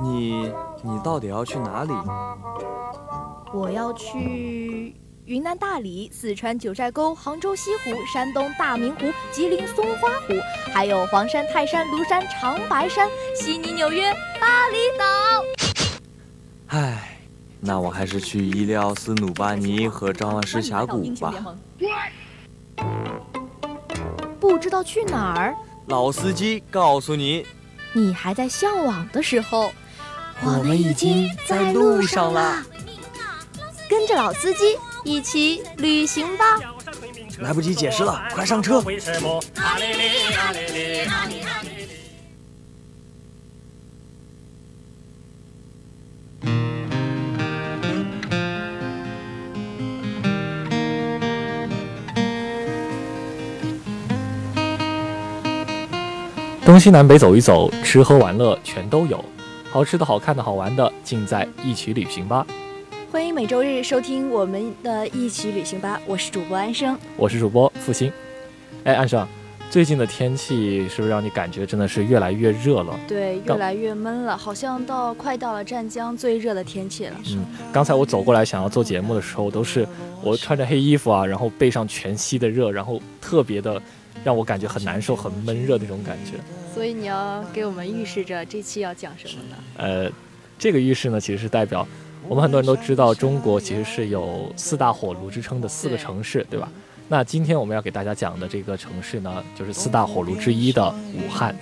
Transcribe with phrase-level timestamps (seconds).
[0.00, 1.92] 你你到底要去哪里？
[3.52, 10.34] 我要去云南大理、四川九寨沟、杭州西湖、山东大明湖、吉林松花湖，
[10.72, 15.04] 还有黄山、泰山、庐山、长白山、悉尼、纽约、巴厘岛。
[16.68, 17.18] 唉，
[17.60, 21.32] 那我还是去伊利奥斯努巴尼和张万师峡谷吧。
[24.38, 25.54] 不知道去哪儿？
[25.86, 27.46] 老司机告诉你，
[27.94, 29.72] 你还在向往的时候，
[30.42, 32.62] 我们已经在路上了。
[33.88, 36.58] 跟着老司机一起旅行吧！
[37.38, 38.82] 来不及解释了，快上车！
[56.74, 59.24] 东西南北走一走，吃喝玩乐全都有，
[59.70, 62.44] 好吃的好看的好玩的，尽在一起旅行吧。
[63.12, 68.12] 欢迎每周日收听我们的一起旅行吧，我是主播安生，我是主播付鑫。
[68.82, 69.24] 哎，安生，
[69.70, 72.98] 最近的天气是不是让你感觉真的是越来越热了？
[73.06, 77.14] 对，越来越闷了，好像到快到了湛江最热的天气了。
[77.30, 79.86] 嗯，刚才我走过来想要做节目的时候，都是
[80.20, 83.80] 我穿着黑衣服啊，然后背上全吸的热，然后特别的
[84.24, 86.32] 让我感觉很难受、很闷热那种感觉。
[86.74, 89.56] 所以你要给我们预示着这期要讲什么呢？
[89.76, 90.10] 呃，
[90.58, 91.86] 这个预示呢，其实是代表。
[92.26, 96.68] 我们很多人都知道，中国其实是有四大火炉之称的四个城市，对吧？
[97.06, 101.54] 那今天我们要给大家讲的这个城市呢，就是四大火炉之一的武汉。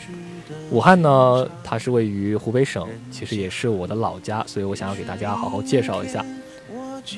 [0.71, 6.25] 武汉呢，它是位于湖北省，其实也是我的老家，所以我想要给大家好好介绍一下。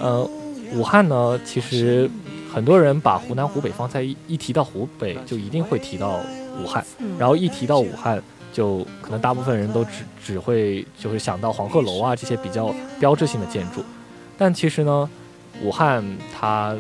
[0.01, 0.27] 呃，
[0.73, 2.11] 武汉呢，其实
[2.55, 6.21] 很多人把湖南、湖北放在一一提到湖北，就一定会提到
[6.63, 6.85] 武汉，
[7.19, 8.23] 然后一提到武汉。
[8.55, 13.83] 就可能大部分人都只只会就是想到黄鹤楼啊这些比较标志性的建筑，
[14.39, 15.11] 但其实呢，
[15.61, 16.73] 武汉它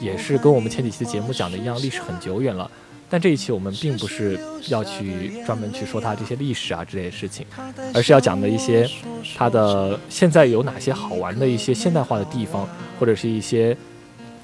[0.00, 2.70] 也是跟我们前几期的节目讲的一样，历史很久远了。
[3.10, 7.44] 但这一期我们并不是要去专门去说它这些历史啊之类的事情，
[7.92, 8.88] 而是要讲的一些
[9.36, 12.66] 它的现在有哪些好玩的一些现代化的地方，
[12.98, 13.76] 或者是一些。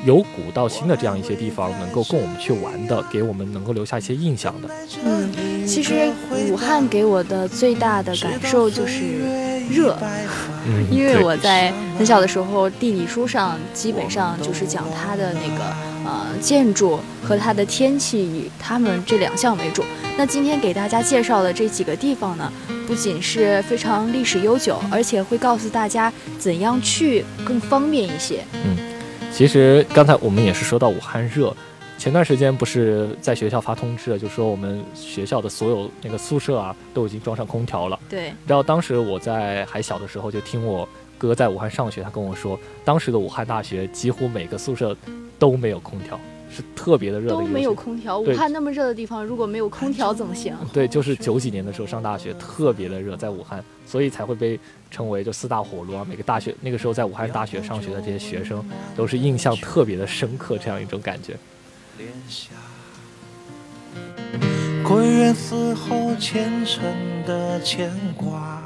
[0.05, 4.69] 由古到新的这样一些地方，能够供我们去玩的，给我们能够留下一些印象的。
[5.05, 6.11] 嗯，其实
[6.49, 9.03] 武汉给我的最大的感受就是
[9.71, 9.97] 热，
[10.67, 15.65] 嗯 因为我在很小的时候地理书上基本上就是讲它的那个
[16.05, 19.83] 呃建筑和它的天气以它们这两项为主。
[20.17, 22.53] 那今天给大家介绍的这几个地方呢，
[22.87, 28.45] 不仅是非常历史悠久，而且会告诉大家怎样去更方便一些。
[28.53, 28.86] 嗯。
[29.37, 31.55] 其实刚才我们也是说到武汉热，
[31.99, 38.01] 前段时间不是在学校发通知了，就说我们学校的所有那个宿舍啊都已经装上空调了。
[38.09, 38.33] 对。
[38.47, 40.89] 然后当时我在还小的时候就听我
[41.19, 44.97] 哥在武汉上学，他跟我说，当时的武汉大学几乎每个宿舍
[45.39, 46.19] 都没有空调。
[46.57, 48.19] 是特别的热，都没有空调。
[48.19, 50.57] 武汉那么热的地方，如果没有空调怎么行？
[50.73, 54.59] 对，就是九几年的时候上大学，特别的热，在武汉，所以才会被
[54.91, 56.07] 称为就四大火炉啊。
[56.09, 58.65] 每个大学那个时候在武汉大学上学的这些学生，
[58.97, 61.37] 都是印象特别的深刻，这样一种感觉。
[64.83, 66.83] 归元死后虔诚
[67.27, 68.63] 的牵挂，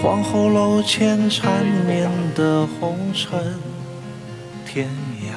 [0.00, 3.75] 皇后楼前缠绵的红尘。
[4.76, 4.86] 天
[5.22, 5.32] 涯。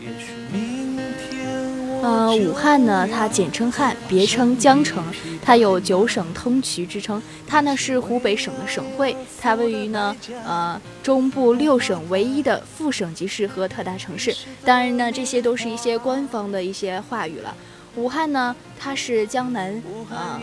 [0.00, 5.04] 也许明天呃，武汉呢，它简称汉，别称江城，
[5.42, 7.22] 它有九省通衢之称。
[7.46, 10.16] 它呢是湖北省的省会，它位于呢
[10.46, 14.34] 呃中部六省唯一的副省级市和特大城市。
[14.64, 17.54] 当然呢，这些都是一些官方的一些话语了。
[17.96, 20.40] 武汉呢，它是江南啊，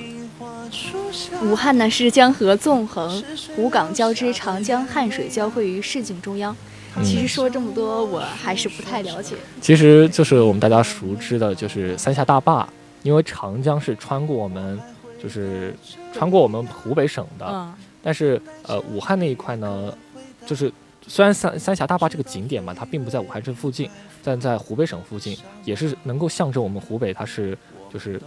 [1.42, 3.24] 武汉呢是江河纵横，
[3.56, 6.56] 湖港交织，长江汉水交汇于市境中央。
[7.02, 9.36] 其实说这么多，我还是不太了解。
[9.60, 12.68] 其实就是我们大家熟知的，就是三峡大坝，
[13.02, 14.80] 因为长江是穿过我们，
[15.22, 15.74] 就是
[16.14, 17.48] 穿过我们湖北省的。
[17.50, 17.74] 嗯。
[18.04, 19.92] 但是呃，武汉那一块呢，
[20.46, 20.72] 就是
[21.08, 23.90] 虽然三三峡大坝这个景点嘛，它并不在武汉市附近，
[24.24, 27.58] 但在湖北省附近，也是能够象征我们湖北它是
[27.92, 28.22] 就是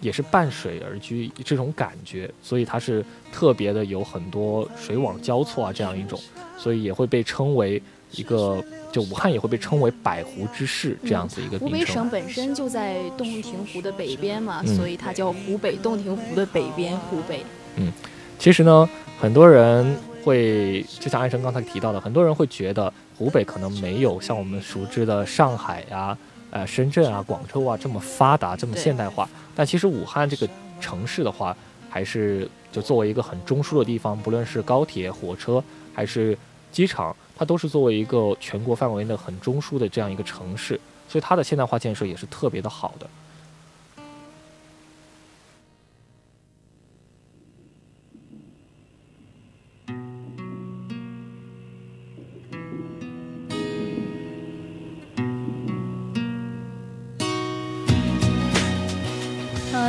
[0.00, 6.18] 也是伴水而居这种感觉，所以它是特别的有很多水网交错啊这样一种。
[6.56, 17.44] 所以也会被称为一个，就武汉也会被称为百湖之市这样子一个湖北省本身就在洞庭湖的北边嘛，所以它叫湖北洞庭湖的北边，湖北。
[17.76, 17.92] 嗯，
[18.38, 18.88] 其实呢，
[19.20, 26.16] 很多人会就像安生刚才提到的，很多人会觉得湖北可能没有像我们熟知的上海呀，
[26.50, 29.28] 呃深圳啊、广州啊这么发达、这么现代化。
[29.54, 30.48] 但其实武汉这个
[30.80, 31.56] 城市的话，
[31.88, 35.62] 还是就作为一个很中枢的地方，不论是高铁、火车
[35.94, 36.36] 还是
[36.72, 40.78] 机场，它都是作为一个全国范围内很中枢的这样一个城市，
[41.08, 43.08] 所以它的现代化建设也是特别的好的。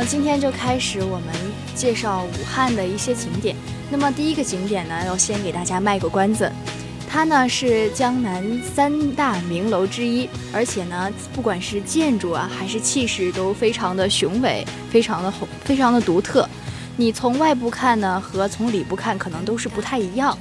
[0.08, 1.34] 今天就开始我们
[1.74, 3.54] 介绍武汉的一些景点。
[3.90, 6.50] 那么第一个景点呢，要先给大家卖个关子，
[7.12, 16.48] 它呢是江南三大名楼之一，而且呢，不管是建筑啊还是气势都非常的雄伟，非常的红，非常的独特。
[16.96, 20.36] 你从外部看呢，和从里部看可能都是不太一样。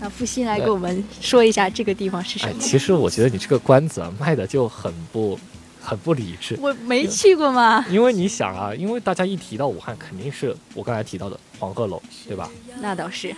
[0.00, 2.54] 那付鑫来给我们说一下这个地方是什么？
[2.60, 5.38] 其实我觉得你这个关子啊卖的就很不。
[5.84, 7.84] 很不理智，我没去过吗？
[7.90, 12.48] 因为你想啊，因为大家一提到武汉，肯定是我刚才提到的黄鹤楼，对吧？
[12.80, 13.34] 那倒是。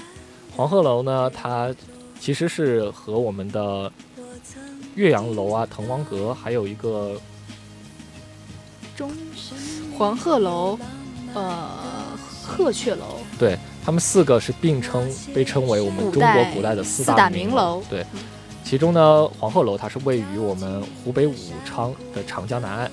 [0.57, 1.75] 黄鹤楼呢，它
[2.21, 3.91] 其实是和我们的
[4.95, 7.21] 岳阳楼啊、滕王阁，还有一个
[8.97, 9.11] 中
[9.99, 10.79] 黄鹤楼，
[11.35, 11.69] 呃，
[12.43, 18.07] 鹤雀楼，对他们四个是并称，被称为我们中国古代的四大名楼，对。
[18.63, 21.35] 其中呢，黄鹤楼它是位于我们湖北武
[21.67, 22.91] 昌的长江南岸。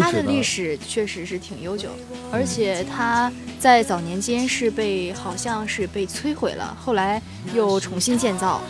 [0.00, 1.90] 它的历史确实是挺悠久，
[2.30, 7.20] 而且它在早年间是被好像是被摧毁了，后来
[7.54, 8.60] 又重新建造。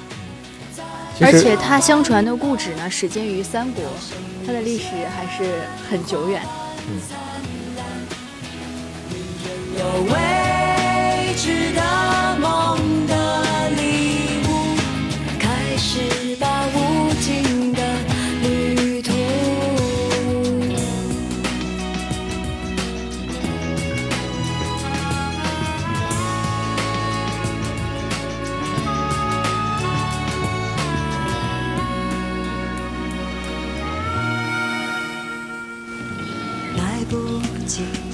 [1.20, 3.84] 而且它相传的故址呢，始建于三国，
[4.46, 4.84] 它的历史
[5.14, 6.42] 还是很久远。
[6.88, 7.00] 嗯。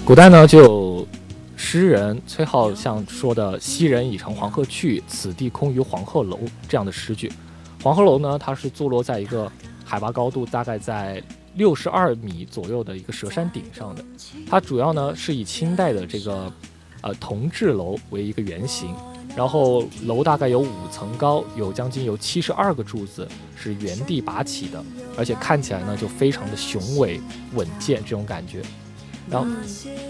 [0.09, 1.07] 古代呢，就有
[1.55, 7.31] 诗人崔颢像说的“昔人已乘黄鹤去，此地空余黄鹤楼”这样的诗句。
[7.83, 9.53] 黄鹤楼呢，它是坐落在一个
[9.85, 11.23] 海拔高度大概在
[11.57, 14.03] 六十二米左右的一个蛇山顶上的。
[14.49, 16.51] 它主要呢是以清代的这个
[17.03, 18.95] 呃铜制楼为一个原型，
[19.37, 24.83] 然后楼大概有五层高，有将近有七十二个柱子是原地拔起的，
[25.19, 27.21] 而且看起来呢就非常的雄伟
[27.53, 28.63] 稳健这种感觉。
[29.31, 29.57] 嗯，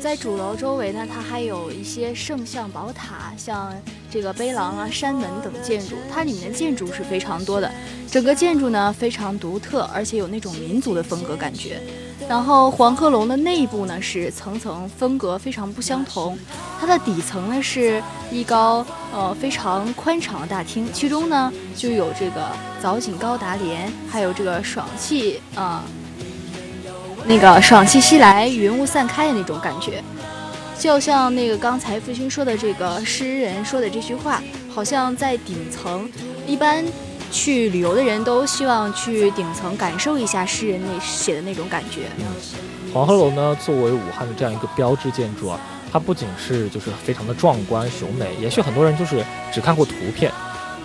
[0.00, 3.74] 在主楼周围呢，它还有一些圣像宝塔，像
[4.10, 7.70] 这个碑廊啊、山门等建筑，它里面的建筑是非常多的。
[8.10, 11.80] 整个建筑呢非常独特，而且有那种民族的风格感觉。
[12.28, 16.38] 然后黄鹤楼的内部呢是层层风格非常不相同，
[16.78, 22.46] 它的底层呢是一高呃非常宽敞的大厅，其中呢就有这个
[22.82, 25.82] 藻井高达莲，还有这个爽气啊。
[27.28, 30.02] 那个爽气袭来，云雾散开的那种感觉，
[30.78, 34.42] 就像那个刚才父亲说的这个诗人说的这句话，
[34.74, 36.08] 好像在顶层。
[36.46, 36.82] 一般
[37.30, 42.04] 去旅游的人都希望去顶层感受一下诗人那写的那种感觉。
[42.94, 45.60] 黄鹤楼呢，作为武汉的这样一个标志建筑啊，
[45.92, 49.22] 它不仅是就是非常的壮观雄美，也许很多人就是
[49.52, 50.32] 只看过图片。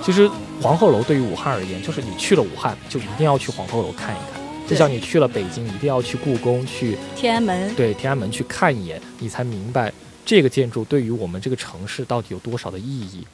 [0.04, 0.30] 其实
[0.62, 4.33] 黄鹤楼对于武汉而言，就是你去了武汉，就一定要去黄鹤楼看一看。
[4.68, 9.92] 就像你去了北京，一定要去故宫、去天安门，对天安门去看一眼，你才明白
[10.26, 13.28] 这个建筑对于我们这个城市到底有多少的意义。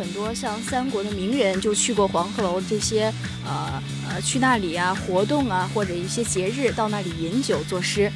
[0.00, 3.12] 很多像三国的名人就去过黄鹤楼，这些
[3.44, 8.10] 呃呃去那里啊活动啊，或者一些节日到那里饮酒作诗。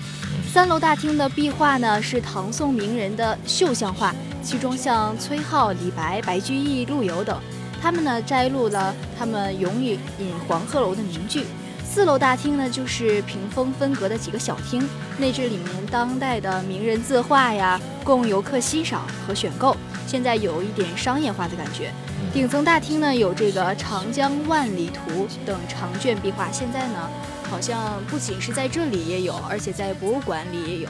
[0.50, 7.38] 三楼大厅的壁画呢是唐宋名人的绣像画，其中像崔颢、李白、白居易、陆游等，
[7.82, 9.98] 他们呢摘录了他们咏饮
[10.48, 11.44] 黄鹤楼的名句。
[11.84, 14.88] 四楼大厅呢就是屏风分隔的几个小厅，
[15.18, 19.76] 内置里面当代的名人字画呀，供游客欣赏和选购。
[20.06, 21.92] 现在有一点商业化的感觉。
[22.32, 27.08] 顶层大厅呢有这个《长江万里图》等长卷壁画，现在呢
[27.50, 30.88] 好像不仅是在这里也有，而且在博物馆里也有。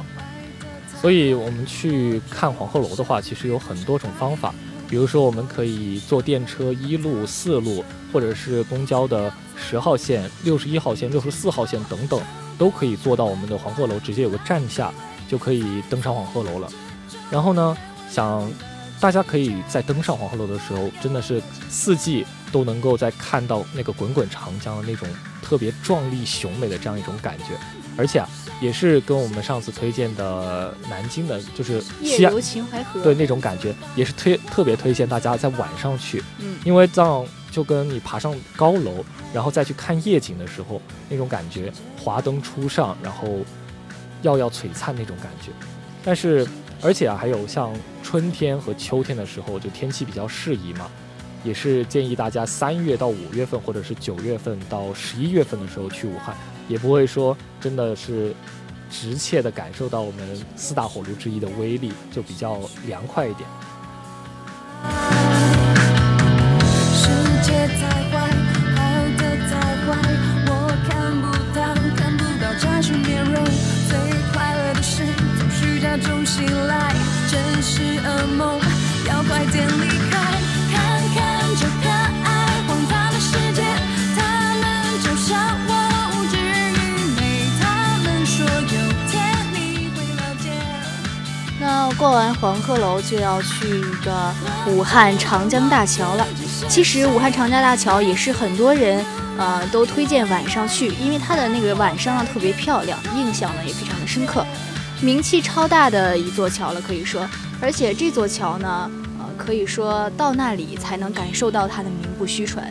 [1.01, 4.55] 所以我们去看黄鹤楼的话，其实有很多种方法。
[4.87, 12.21] 比如说，我们可以坐电车一路、四路，或者是公交的十号线、六十一号线、六十四号线等等，
[12.59, 14.93] 都可以坐到我们的黄鹤楼，直接有个站下
[15.27, 16.69] 就可以登上黄鹤楼了。
[17.31, 17.77] 然后呢，
[18.11, 18.49] 想
[19.05, 25.07] 大家可以在登上黄鹤楼的时候，真的是四季都能够在看到那个滚滚长江的那种
[25.43, 27.49] 特别壮丽雄美的这样一种感觉，
[27.99, 28.27] 而且啊。
[28.61, 40.81] 也是跟我们上次推荐的南京的，就是夜游秦淮河，对那种感觉，也是推特别推荐大家在晚上去，嗯，因为这样就跟你爬上高楼，然后再去看夜景的时候
[41.11, 41.71] 那种感觉，
[42.03, 43.41] 华灯初上，然后
[44.23, 45.51] 耀耀璀璨那种感觉。
[46.05, 46.47] 但是，
[46.85, 47.73] 而且啊，还有像
[48.03, 50.87] 春天和秋天的时候，就天气比较适宜嘛，
[51.43, 56.37] 也是建议大家三月到五月份，或者是九月份到十一月份的时候去武汉。
[56.69, 58.35] 也不会说真的是
[58.91, 63.49] 直切的感受到我们四大火炉之一的威力，就比较凉快一点。
[92.05, 94.31] 过完黄鹤楼就要去一个
[94.67, 96.27] 武汉长江大桥了。
[96.69, 99.03] 其实武汉长江大桥也是很多人
[99.39, 104.45] 呃都推荐晚上去，因为它的那个晚上呢特别漂亮，印象呢也非常的深刻，
[105.01, 107.27] 名气超大的一座桥了可以说。
[107.59, 112.71] 而且这座桥呢，呃可以说到那里才能感受到它的名不虚传。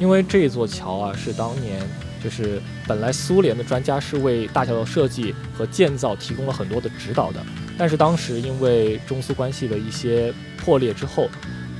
[0.00, 1.80] 因为这座桥啊是当年
[2.24, 7.40] 就是本来苏联的专家是为大桥的设计和建造提供了很多的指导的。
[7.78, 11.30] 但是当时因为中苏关系的一些破裂之后，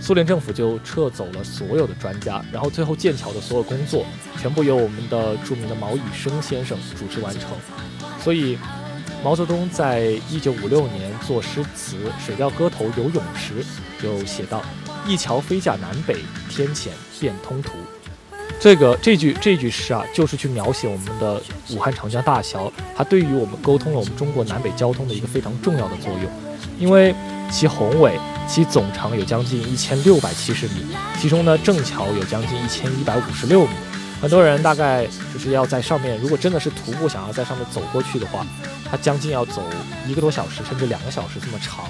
[0.00, 4.06] 苏联政府就撤走了所有的专家，然后最后建桥的所有工作
[4.40, 7.50] 全部由我们的著名的毛以升先生主持完成。
[8.22, 8.56] 所以，
[9.24, 13.64] 毛泽东在一九五六年作诗词《水调歌头·游泳》时
[14.00, 14.62] 就写道
[15.04, 17.72] ：“一桥飞架南北，天堑变通途。”
[18.60, 26.22] 这个这句这句诗啊，就是去描写我们的武汉长江大桥，它对于我们沟通了我们中国南北交通的一个非常重要的作用。
[26.78, 27.14] 因为
[27.50, 30.86] 其宏伟，其总长有将近一千六百七十米，
[31.20, 33.70] 其中呢正桥有将近一千一百五十六米。
[34.20, 38.44] 很多人大概就是要在上面，如果真的是徒步想要在上面走过去的话，
[38.90, 39.62] 它将近要走
[40.08, 41.84] 一个多小时，甚至两个小时这么长。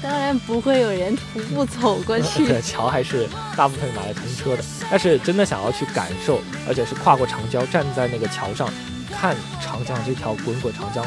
[0.00, 4.64] 当然不会有人徒步走过去，桥还是大部分拿来通车的。
[4.90, 8.72] 但是真的想要去感受，而且是跨过长江，站在那个桥上
[9.10, 11.04] 看长江这条滚滚长江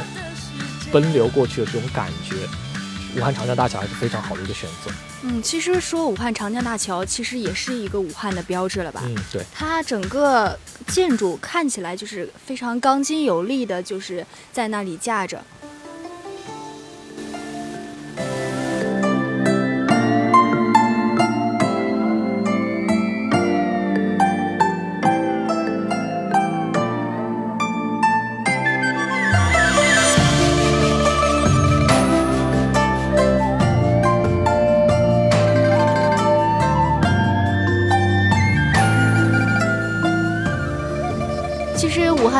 [0.91, 2.36] 奔流过去的这种感觉，
[3.17, 4.91] 武汉长江大桥还是非常好的一个选择。
[5.24, 9.01] 嗯，其实说武汉长江大桥，其实也是一个武汉的标志了吧？
[9.05, 9.41] 嗯，对。
[9.53, 10.57] 它整个
[10.88, 15.41] 建筑看起来就是非常钢筋有力的，就是在那里架着。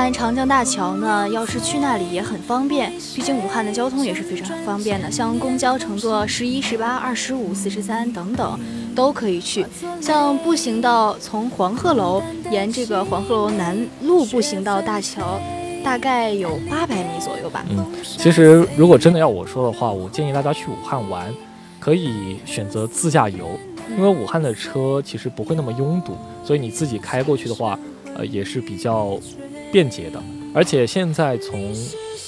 [0.10, 8.58] 长江大桥呢，要是去那里也很方便，毕竟武汉的交通也是非常方便的，像公交乘坐十一、十八、二十五、四十三等等
[8.96, 9.66] 都可以去。
[10.00, 15.38] 像步行到从黄鹤楼沿这个黄鹤楼南路步行到大桥，
[15.84, 17.66] 大概有八百米左右吧。
[17.70, 21.34] 嗯，其实如果真的要我说的话，我建议大家去武汉玩，
[21.80, 23.60] 可以选择自驾游，
[23.98, 26.16] 因为武汉的车其实不会那么拥堵，
[26.46, 27.78] 所以你自己开过去的话，
[28.16, 29.20] 呃，也是比较。
[29.72, 30.22] 便捷的，
[30.54, 31.74] 而且现在从，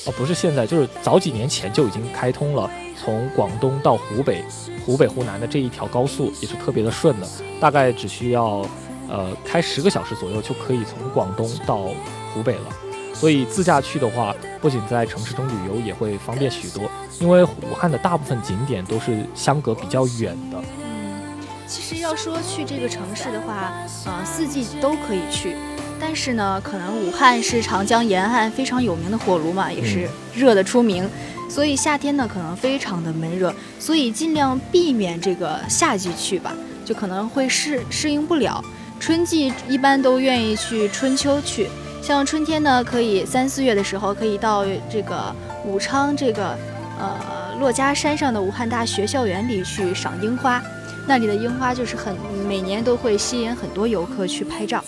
[0.05, 4.43] 哦不是现在，就是早几年前就已经开通了，从广东到湖北，
[4.85, 7.27] 湖北湖南的这一条高速也是特别的顺的，
[7.59, 8.65] 大概只需要，
[9.09, 11.89] 呃开十个小时左右就可以从广东到
[12.33, 12.69] 湖北了。
[13.13, 20.57] 所以自驾去的话，不仅在城市中旅游也会方便许多，因为武汉的大部分景点都是相隔比较远的。
[20.83, 21.21] 嗯，
[21.67, 23.71] 其实要说去这个城市的话，
[24.05, 25.55] 呃四季都可以去。
[25.99, 31.09] 但是呢，可能武汉是长江沿岸非常有名的火炉嘛，也是热的出名，
[31.49, 36.53] 所以夏天呢可能非常的闷热，所以尽量避免这个夏季去吧。
[36.85, 38.61] 就可能会适适应不了。
[38.99, 41.69] 春季一般都愿意去春秋去，
[42.01, 45.33] 像春天呢，可以三四月的时候可以到这个
[45.65, 46.57] 武昌这个
[46.99, 50.61] 呃珞珈山上的武汉大学校园里去赏樱花，
[51.07, 52.13] 那里的樱花就是很
[52.45, 54.83] 每年都会吸引很多游客去拍照。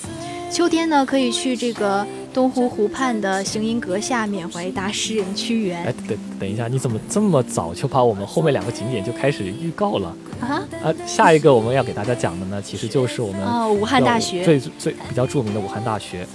[0.55, 5.83] 秋天呢，可以去这个东湖湖畔的行吟阁下缅怀大诗人屈原。
[5.83, 10.15] 哎，等等一下，你怎么这么早就把我们后面两个景点就开始预告了？
[10.39, 10.95] 啊啊！
[11.05, 16.25] 下一个我们要给大家讲的呢，其实就是我们哦武汉大学最最比较著名的武汉大学。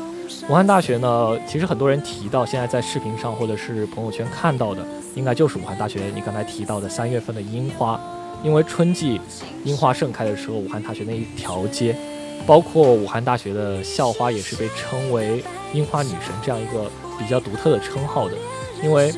[0.50, 5.98] 武汉大学呢，其实很多人提到，现在在视频上或者是朋友圈看到的，应该就是武汉大学。
[6.14, 7.98] 你刚才提到的三月份的樱花，
[8.44, 9.18] 因为春季
[9.64, 11.96] 樱花盛开的时候，武汉大学那一条街，
[12.46, 18.34] 包括武汉大学的校花也是被称为“樱花女神”这样一个比较独特的称号的，
[18.82, 19.12] 因为。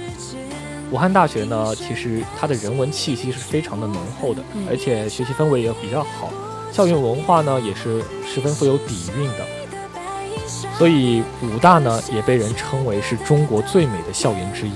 [0.91, 6.31] 武汉大学呢，其实它的人文气息是非常的浓厚的，而且学习氛围也比较好，
[6.71, 9.47] 校园文化呢也是十分富有底蕴的，
[10.77, 14.73] 所以武大呢也被人称为是中国最美的校园之一。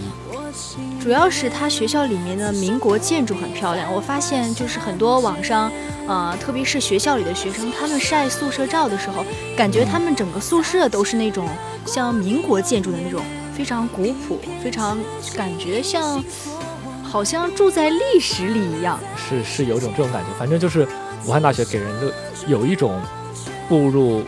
[1.07, 5.71] 主要是它学校里面的民国建筑很漂亮，我发现就是很多网上，
[6.09, 9.25] 呃，特别是学校里的学生，他们晒宿舍照的时候，
[9.57, 11.49] 感觉他们整个宿舍都是那种
[11.85, 13.23] 像民国建筑的那种。
[13.55, 14.99] 非常古朴，非常
[15.37, 16.21] 感觉像，
[17.05, 18.99] 好像住在历史里一样。
[19.17, 20.89] 是是有种这种感觉，反正就是
[21.25, 22.13] 武汉大学给人的
[22.49, 23.01] 有一种
[23.69, 24.25] 步入，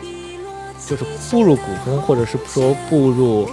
[0.87, 3.51] 就是步入古风，或者是说步入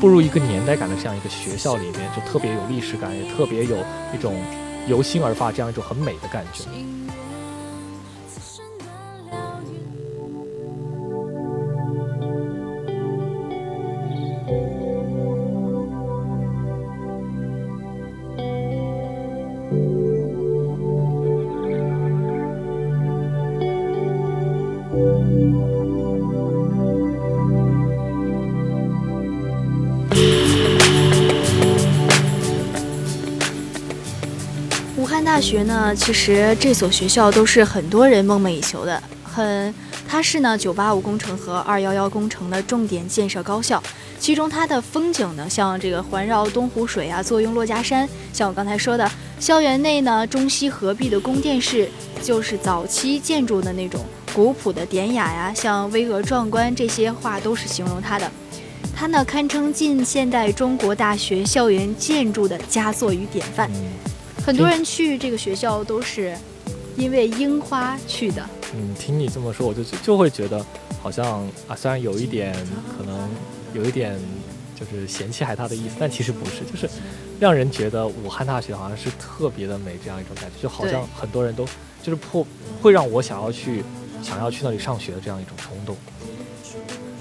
[0.00, 3.76] 步入一个年代感的这样一个学校里面，就特别有历史感，也特别有
[4.14, 4.34] 一种
[4.86, 6.64] 由心而发这样一种很美的感觉。
[34.98, 39.00] 武汉大学呢，其实这所学校都是很多人梦寐以求的。
[39.22, 39.72] 很，
[40.08, 43.80] 它是呢985工程和211工程的重点建设高校。
[44.18, 48.08] 其中它的风景呢，像这个环绕东湖水啊，坐拥珞珈山。
[48.32, 49.08] 像我刚才说的，
[49.38, 51.88] 校园内呢，中西合璧的宫殿式，
[52.20, 58.28] 就是早期建筑的那种古朴的典雅呀，像巍峨壮观这些话都是形容它的。
[58.96, 63.70] 它呢，堪称近现代中国大学校园建筑的佳作与典范。
[64.48, 66.34] 很多人去这个学校都是
[66.96, 68.42] 因为樱花去的。
[68.74, 70.64] 嗯，听你这么说，我就就会觉得
[71.02, 72.56] 好像啊，虽然有一点
[72.96, 73.28] 可能
[73.74, 74.18] 有一点
[74.74, 76.88] 就是嫌弃海大的意思，但其实不是，就是
[77.38, 81.66] 让人觉得武汉大学好像是特别的美这样一种感觉，就好像很多人都
[82.02, 82.46] 就是破
[82.80, 83.84] 会让我想要去
[84.22, 85.94] 想要去那里上学的这样一种冲动。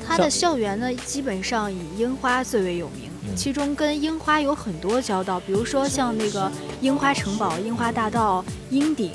[0.07, 3.06] 它的校园呢，基本上以樱花最为有名。
[3.35, 9.11] 其中跟樱花有很多交道，比如说像那个樱花城堡、樱花大道、樱顶，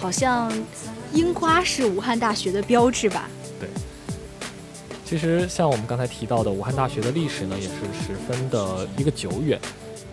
[0.00, 0.50] 好像
[1.12, 3.28] 樱花是武汉大学的标志吧？
[3.60, 3.68] 对。
[5.04, 7.74] 其实像我们刚才提到的，武汉大学的历史呢，也是
[8.06, 9.60] 十分的一个久远。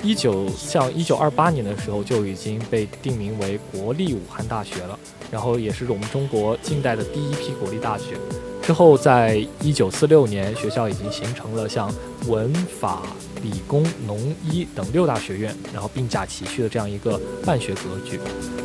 [0.04, 5.00] 一九像一九二八年的时候就已经被定名为国立武汉大学了，
[5.32, 8.18] 然后也是我们中国近代的第一批国立大学。
[8.62, 11.94] 之后，在一九四六年，学校已经形成了像
[12.28, 13.04] 文法、
[13.42, 18.20] 理工、农医等六大学院，然后并驾齐驱的这样一个办学格局。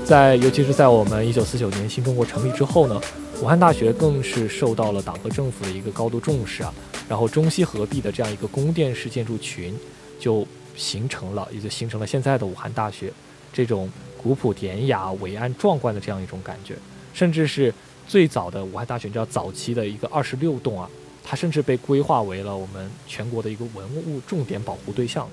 [0.04, 3.00] 在尤其是在我们一九四九年新中国成立之后呢，
[3.40, 6.74] 武汉大学更是受到了党和政府的一个高度重视啊。
[7.08, 9.74] 然后中西合璧的这样一个宫殿式建筑群，
[10.20, 10.46] 就
[10.78, 13.12] 形成了，也就形成了现在的武汉大学
[13.52, 16.74] 这种古朴典雅、伟岸壮观的这样一种感觉，
[17.12, 17.74] 甚至是。
[18.08, 20.88] 最早的武汉大学叫早期的一个二十六栋啊，
[21.22, 25.28] 它甚至被规划为了我们全国的一个文物重点保护对象。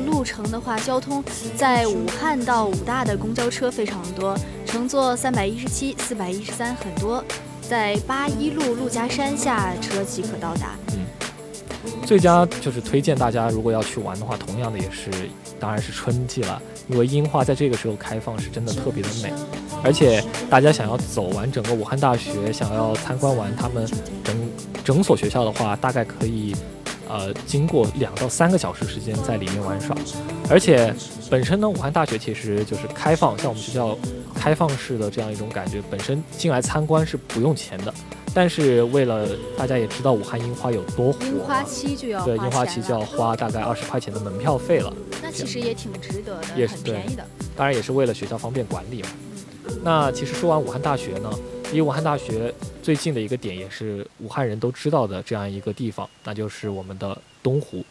[0.00, 1.22] 路程的话，交通
[1.56, 7.24] 在武汉到武大的公交车非常多，乘坐三百一十七、四百一十三很多，
[7.60, 10.76] 在八一路陆家山下车即可到达。
[10.92, 11.06] 嗯
[12.04, 15.10] 最佳就是推荐大家，如果要去玩的话，同样的也是，
[15.58, 19.32] 当然是春季了，因为樱花在这个时候开放是真的特别的美，
[19.82, 23.84] 而且大家想要走完整个武汉大学，想要参观完他们
[24.22, 24.36] 整
[24.84, 26.54] 整所学校的话，大概可以。
[27.08, 29.96] 呃，经过两到三个小时时间在里面玩耍，
[30.50, 30.94] 而且
[31.30, 33.96] 本身呢，武汉大学其实就是开放，像我们学校
[34.34, 37.94] 开放式的这样一种感觉，本身进来参观是不用钱的。
[38.34, 44.92] 但是为了大家也知道武汉樱花有多火，樱花期就要对樱花期就要花大概二十块钱的门票费了。
[45.22, 47.24] 那其实也挺值得的，也是便宜的。
[47.56, 49.08] 当然也是为了学校方便管理嘛。
[49.82, 51.30] 那其实说完武汉大学呢？
[51.72, 52.52] 离武汉大学
[52.82, 57.84] 最近的一个点，也是武汉人都知道的这样一个地方，那就是我们的东湖。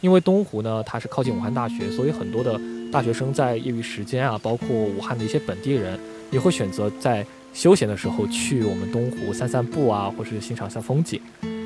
[0.00, 2.58] 因为东湖呢，它是靠近武汉大学，所以很多的
[2.90, 5.98] 大学生在业余时间啊，包括武汉的一些本地人，
[6.30, 11.20] 也会选择在休闲的时候去我们东湖散散步啊，或是欣赏一下风景。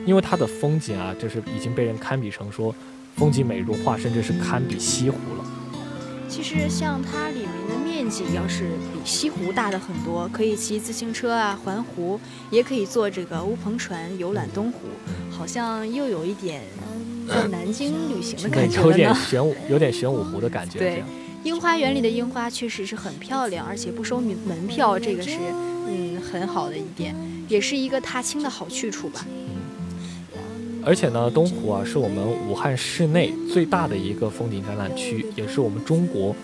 [0.06, 2.74] 因为它的风景啊，就是已经被人堪比成说
[3.16, 5.44] 风景美如画，甚至是堪比西湖了。
[6.28, 12.18] 其实像它里面的面积要是比西湖大的很多，可以骑自行车啊环湖，
[12.50, 14.78] 也可以坐这个乌篷船游览东湖，
[15.30, 16.62] 好像又有一点
[17.28, 20.80] 在南京旅行的感觉有点 玄武，有点玄武湖的感觉。
[20.80, 21.04] 对，
[21.44, 25.38] 樱花园里的樱花确实是很漂亮，而且不收门门票，这个是
[25.88, 27.14] 嗯很好的一点，
[27.48, 29.24] 也是一个踏青的好去处吧。
[30.84, 36.34] 而且呢，东湖啊是我们武汉市内最大的一个风景展览区，也是我们中国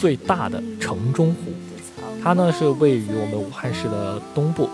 [0.00, 1.52] 最大的城中湖。
[2.22, 4.68] 它呢是位于我们武汉市的东部，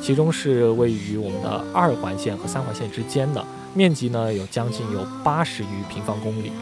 [0.00, 6.52] 其中是位于我们的二环线和三环线之间的，面积呢有将近有八十余平方公里，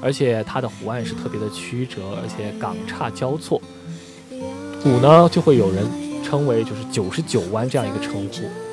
[0.00, 3.60] 而且它的湖岸是特别的曲折，而且港岔交错。
[4.82, 5.84] 湖呢就会有人
[6.24, 8.65] 称为就是九十九湾这样一个称呼。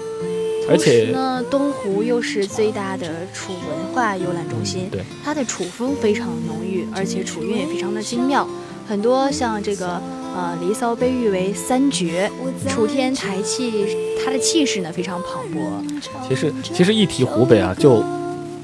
[0.70, 8.48] 而且呢，东湖又是最大的楚文化游览中心，对，它的楚风非常浓郁，而且楚韵也非常的精妙。
[8.88, 10.02] 很多像这个
[10.36, 12.32] 呃《离骚》被誉为三绝，
[12.70, 13.88] 楚天台气，
[14.24, 16.00] 它的气势呢非常磅礴。
[16.28, 18.04] 其实其实一提湖北啊，就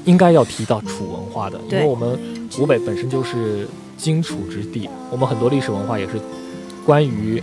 [0.04, 2.18] 应该要提到楚文化的，因为我们
[2.50, 6.12] 湖北本身就是荆楚之地，我们很多历史文化也是
[6.86, 7.42] 关于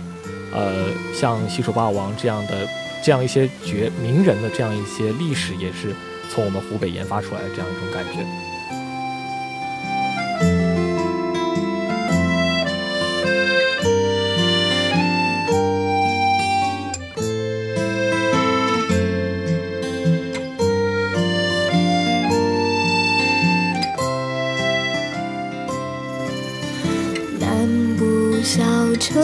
[0.52, 2.68] 呃像西楚霸王这样的。
[3.02, 5.94] 这样一些绝名人的这样一些历史，也是
[6.30, 8.24] 从我们湖北研发出来的这样一种感觉。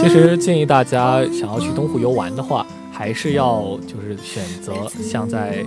[0.01, 2.65] 其实建议大家想要去东湖游玩的话。
[2.95, 5.65] 还是要就是选择像在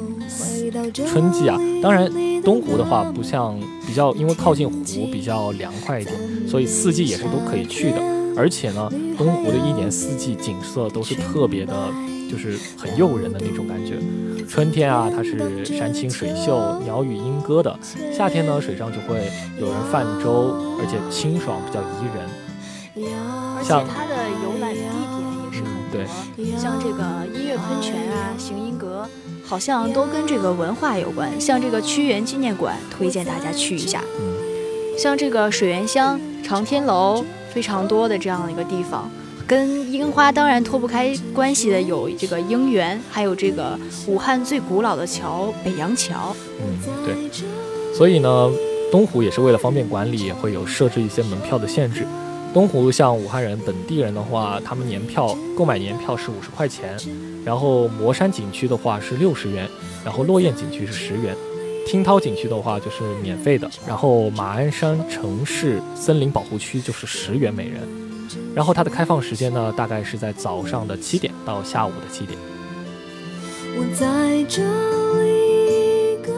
[0.94, 2.10] 春季啊，当然
[2.42, 6.16] 东湖的话不像比较，因为靠近湖比较凉快一点，
[6.48, 8.02] 所以四季也是都可以去的。
[8.38, 11.74] 而且呢，东湖的一年四季景色都是特别的，
[12.32, 13.96] 就是很诱人的那种感觉。
[14.48, 17.78] 春天啊，它是山清水秀、鸟语莺歌的；
[18.16, 22.30] 夏天呢，水上就会有人泛舟，而且清爽，比较宜人。
[23.58, 24.07] 而且它的游览地点。
[25.92, 26.06] 对，
[26.58, 29.08] 像这个音乐喷泉啊、行音阁，
[29.44, 31.30] 好像都跟这个文化有关。
[31.40, 34.04] 像这个屈原纪念馆，推荐大家去一下。
[34.98, 37.24] 像这个水源乡、长天楼，
[37.54, 39.10] 非常多的这样的一个地方，
[39.46, 46.36] 跟樱花当然脱不开关系的有这个樱园，还有这个武汉最古老的桥——北洋桥。
[46.60, 47.32] 嗯，对。
[47.96, 48.52] 所以呢，
[48.92, 52.06] 东湖也是为了方便管理，也会有设置一些门票的限制。
[52.58, 56.98] 东湖像武汉人本地人的话，他们年票购买年票是五十块钱，
[57.46, 59.70] 然后磨山景区的话是六十元，
[60.04, 61.36] 然后落雁景区是十元，
[61.86, 67.88] 听涛景区的话就是免费的，然后马鞍山城市森林保护区就是十元每人，
[68.56, 72.40] 然后它的开放时间呢，大概是在早上的七点到下午的七点。
[73.76, 74.64] 我在这
[75.22, 76.34] 里一个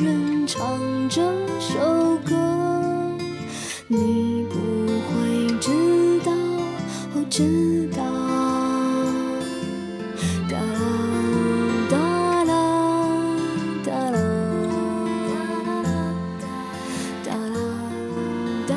[0.00, 1.20] 人唱这
[1.58, 2.36] 首歌，
[3.88, 4.43] 你。
[7.36, 7.98] 知道。
[10.48, 10.56] 哒
[11.90, 11.96] 哒
[12.44, 12.54] 啦
[13.82, 14.20] 哒啦
[17.24, 17.58] 哒啦
[18.68, 18.74] 哒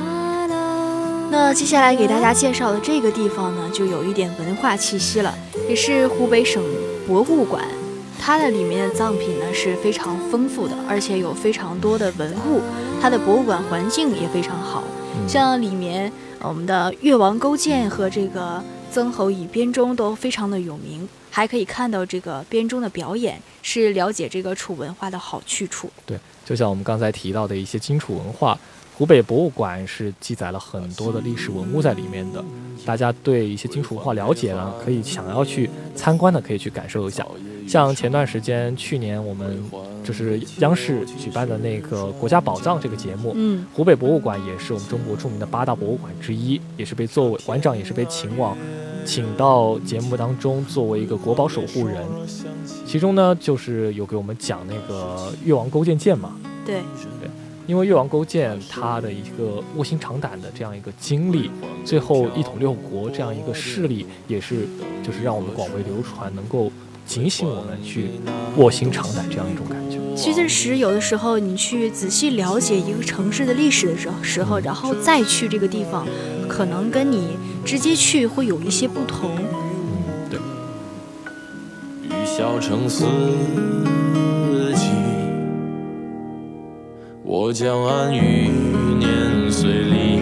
[0.48, 0.58] 啦
[1.30, 5.32] 那接下来给大家介绍的这个地方呢，就有一点文化气息了，
[5.70, 6.64] 也是湖北省
[7.06, 7.64] 博物馆。
[8.20, 12.62] 它的里面的藏品呢是非常丰富的，而且有非常多的文物。
[13.00, 14.84] 它的博物馆环境也非常好，
[15.26, 16.12] 像里面。
[16.40, 25.90] 我们的越王勾践和这个曾侯乙编钟都非常的有名，还可以看到这个编钟的表演，是了解这个楚文化的好去处。
[26.06, 28.58] 对，就像我们刚才提到的一些荆楚文化，
[28.98, 32.44] 湖北博物馆是记载了很多的历史文物在里面的。
[32.84, 37.24] 大家对一些金属文化了解呢，可以想要去参观的，可以去感受一下。
[37.68, 39.62] 像前段时间，去年我们
[40.04, 48.58] 就是央视举办的那个《国家宝藏》这个节目，嗯，湖北博物馆也是我们中国著名的八大博物馆之一，也是被作为馆长，也是被请往，
[49.06, 52.04] 请到节目当中作为一个国宝守护人。
[52.88, 56.82] 其中呢，就是有给我们讲那个越王勾践剑嘛，对，
[57.20, 57.30] 对，
[57.68, 61.52] 因为越王勾践他的一个卧薪尝胆的这样一个经历，
[61.86, 64.68] 最后一统六国这样一个事例，也是
[65.04, 66.72] 就是让我们广为流传，能够。
[67.08, 68.10] 警醒我们去
[68.58, 69.98] 卧薪尝胆这样一种感觉。
[70.14, 76.06] 其实有的时候，你去仔细了解一个城市的历史的时候，时候，然后再去这个地方，
[76.50, 79.32] 可能跟你直接去会有一些不同。
[79.40, 80.38] 嗯，对。
[82.10, 83.06] 雨小城四
[87.48, 88.50] 我将安于
[89.00, 90.20] 年岁里，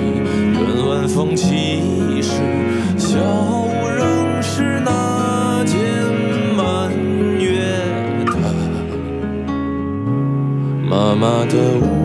[0.54, 2.30] 愿晚风起时，
[3.00, 3.18] 笑
[3.98, 5.76] 仍是那间
[6.56, 6.92] 满
[7.40, 7.82] 月
[8.28, 8.32] 的。
[10.88, 12.05] 妈妈的屋。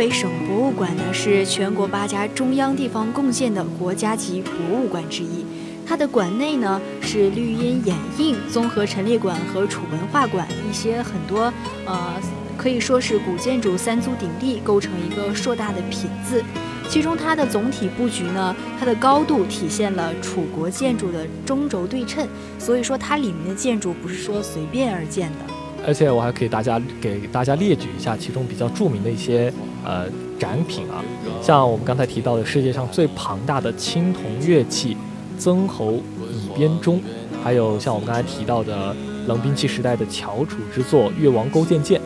[0.00, 5.44] 湖北省博物馆呢，是全国八家中央地方共建的国家级博物馆之一。
[5.86, 11.52] 它的馆内呢是绿荫掩映综合陈列馆和楚文化馆，一些很多
[11.84, 12.14] 呃
[12.56, 16.42] 可以说是古建筑三足鼎立，构成一个硕大的品字。
[16.88, 22.26] 其中它的总体布局呢，它的高度体现了楚国建筑的中轴对称，
[22.58, 25.40] 所以说它里面的建筑不是说随便而建的。
[25.86, 29.50] 而且我还可以大家给大家列举一下其中比较著名的一些
[29.84, 30.06] 呃
[30.38, 31.04] 展品啊，
[31.42, 34.96] 像我们刚才提到的世界上最庞大的青铜乐器。
[35.38, 35.92] 曾侯
[36.30, 37.00] 乙编钟，
[37.42, 38.94] 还有像我们刚才提到的
[39.26, 41.98] 冷兵器时代的翘楚之作越王勾践剑，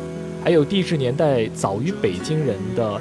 [0.44, 3.00] 还有地质年代早于北京人的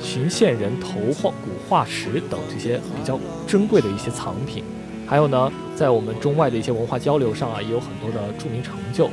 [0.00, 4.62] 寻县人头画骨化石等这些比较珍贵的一些藏品。
[5.08, 9.10] 还有呢，在我们中外的一些文化交流上啊，也有很多的著名成就。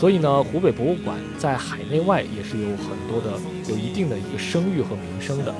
[0.00, 5.54] 所以呢，湖北博物馆在海内外也是有很多的有一定的一个声誉和名声的。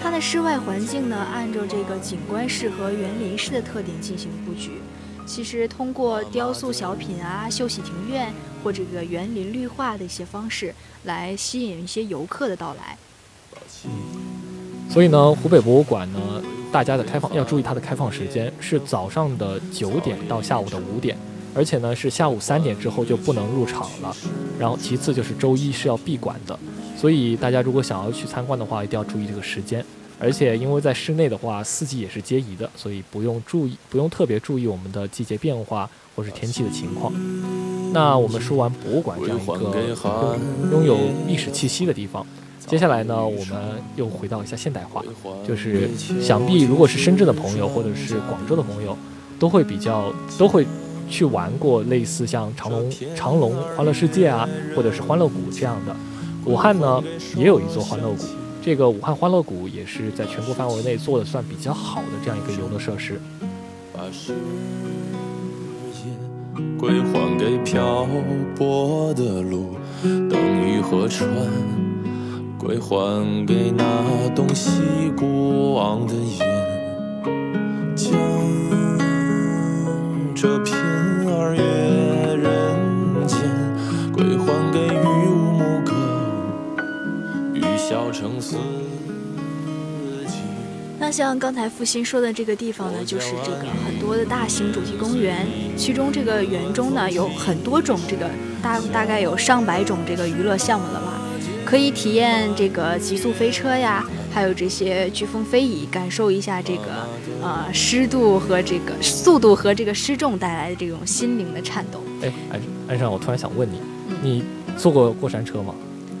[0.00, 4.80] 它的室外环境呢，按照这个景观式和园林式的特点进行布局。
[5.26, 8.32] 其实通过雕塑小品啊、休息庭院
[8.64, 10.74] 或这个园林绿化的一些方式，
[11.04, 12.96] 来吸引一些游客的到来。
[14.88, 21.18] 所以呢，湖北博物馆呢，大家的开放要注意它的开放时间是早上的九点到下午的五点，
[21.58, 24.16] 而且呢是下午三点之后就不能入场了。
[24.60, 26.56] 然后其次就是周一是要闭馆的。
[26.96, 29.84] 所以大家如果想要去参观的话，一定要注意这个时间。
[30.20, 37.12] 而且因为在室内的话，四季也是皆宜的，所以不用注意，不用特别注意我们的季节变化或是天气的情况。
[37.92, 40.36] 那我们说完博物馆这样一个
[40.72, 42.26] 拥有历史气息的地方，
[42.66, 45.02] 接下来呢，我们又回到一下现代化，
[45.46, 45.88] 就是
[46.20, 48.98] 想必如果是深圳的朋友或者是广州的朋友，
[49.38, 50.66] 都会比较都会
[51.08, 55.96] 去玩过类似像长隆长隆欢乐世界啊，或者是欢乐谷这样的。
[56.44, 57.02] 武汉呢
[57.36, 58.24] 也有一座欢乐谷，
[58.62, 63.20] 这个武汉欢乐谷也是在全国范围内做的算比较好的这样一个游乐设施。
[63.92, 64.00] 把
[66.78, 68.06] 归还给漂
[68.56, 71.28] 泊的路，等雨和船，
[72.56, 74.80] 归还给那东西
[75.16, 76.67] 过往的烟，
[80.40, 80.72] 这片
[81.26, 81.60] 二月
[82.36, 83.40] 人间
[84.12, 85.90] 归还给雨无牧歌。
[91.00, 95.44] 那像刚才付鑫说的这个地方呢，就是这个很多的大型主题公园，
[95.76, 98.30] 其中这个园中呢有很多种这个
[98.62, 101.20] 大大概有上百种这个娱乐项目了吧，
[101.64, 107.08] 可以体验这个极速飞车呀，还有这些飓风飞椅，感受一下这个
[107.42, 112.00] 呃湿度和这个速度和这个失重带来的这种心灵的颤抖。
[112.22, 113.80] 哎，安安上，我突然想问你，
[114.22, 114.44] 你
[114.76, 115.74] 坐过过山车吗？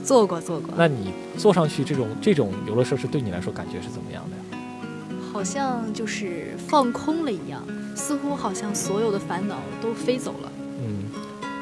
[0.04, 0.72] 坐过，坐过。
[0.76, 4.62] 那你坐上去这种这种游乐设施，对你来说感觉是怎么样的呀？
[5.30, 7.62] 好像就是放空了一样，
[7.94, 10.52] 似乎好像所有的烦恼都飞走了。
[10.80, 11.04] 嗯，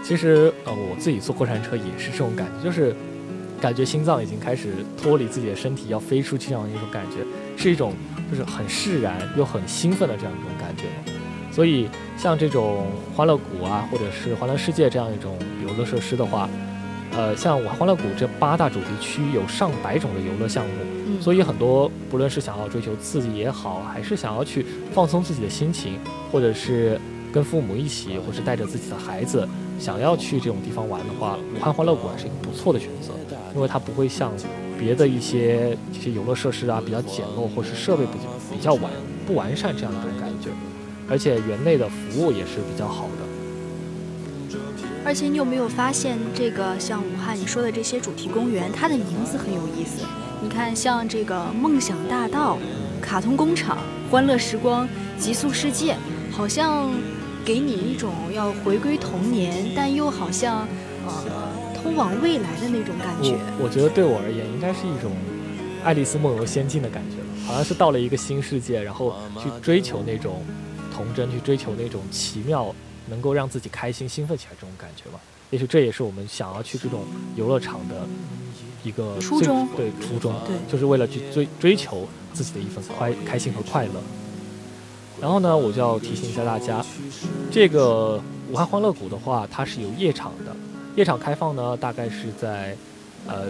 [0.03, 2.95] 其实呃，我自己坐过山车也是这种感觉，就是
[3.61, 7.25] 感觉心脏已经开始脱离自己的身体，要飞出去这样一种感觉，
[7.57, 7.95] 是一种
[8.31, 10.85] 就是很释然又很兴奋的这样一种感觉。
[11.51, 11.89] 所以
[12.19, 16.49] 像这种欢乐谷啊，或者是欢乐世界这样一种游乐设施的话，
[17.13, 20.73] 呃，像我欢乐谷这八大主题区有上百种的游乐项目，
[21.07, 25.99] 嗯所以很多不论是想要追求刺激也好，还是想要去放松自己的心情，
[26.31, 27.01] 或者是
[27.33, 33.13] 跟父母一起，或是带着自己的孩子想要去这种地方玩的话，武汉欢乐谷还是一个不错的选择，
[33.55, 34.33] 因为它不会像
[34.79, 38.13] 别的一些这些游乐设施啊比较简陋，或是设备比
[38.55, 38.91] 比较完
[39.27, 40.51] 不完善这样一种感觉，
[41.09, 44.59] 而且园内的服务也是比较好的。
[45.05, 50.05] 而且你有没有发现，这个像武汉你说的这些主题公园，它的名字很有意思。
[50.43, 52.59] 你看，像这个梦想大道、
[53.01, 53.79] 卡通工厂、
[54.11, 54.87] 欢乐时光、
[55.17, 55.97] 极速世界，
[56.33, 56.91] 好像
[57.47, 60.67] 给你一种要回归童年，但又好像
[61.07, 61.25] 呃
[61.81, 63.39] 通往未来的那种感觉。
[63.57, 65.13] 我我觉得对我而言，应该是一种
[65.85, 70.43] 爱丽丝梦游仙境的感觉了，好像是到了一个新世界，然后去追求那种
[70.93, 72.75] 童真，去追求那种奇妙，
[73.09, 75.21] 能够让自己开心、兴奋起来这种感觉吧。
[75.51, 77.05] 也许这也是我们想要去这种
[77.37, 78.05] 游乐场的
[78.83, 84.03] 一个最初衷对初衷，对就是为了去追追求自己的一份快开心和快乐。
[85.21, 86.85] 然后呢，我就要提醒一下大家，
[87.51, 90.55] 这个武汉欢乐谷的话，它是有夜场的，
[90.95, 92.77] 夜场开放呢大概是在
[93.27, 93.45] 呃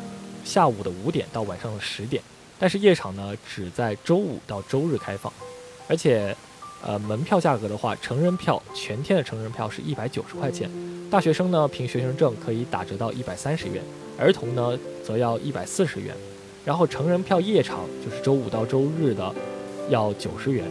[0.44, 2.22] 下午的五点到晚上的十点，
[2.58, 5.32] 但是夜场呢只在周五到周日开放，
[5.88, 6.34] 而且
[6.84, 10.70] 呃门票价格的话，成人票全天的成人票是一百九十块钱，
[11.10, 13.82] 大学生呢凭学生证可以打折到一百三十元，
[14.16, 16.14] 儿童呢则要一百四十元，
[16.64, 19.34] 然后成人票夜场就是周五到周日的
[19.90, 20.64] 要九十元。